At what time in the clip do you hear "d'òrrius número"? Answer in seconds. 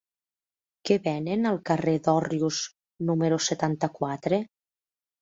2.09-3.41